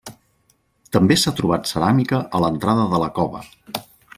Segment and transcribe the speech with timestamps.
[0.95, 3.45] També s'ha trobat ceràmica a l'entrada de la cova.